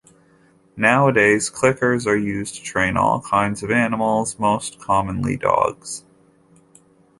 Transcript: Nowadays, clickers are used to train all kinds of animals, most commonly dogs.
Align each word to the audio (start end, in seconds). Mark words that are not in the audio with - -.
Nowadays, 0.77 1.51
clickers 1.51 2.07
are 2.07 2.17
used 2.17 2.55
to 2.55 2.63
train 2.63 2.97
all 2.97 3.21
kinds 3.21 3.61
of 3.61 3.69
animals, 3.69 4.39
most 4.39 4.79
commonly 4.79 5.37
dogs. 5.37 6.03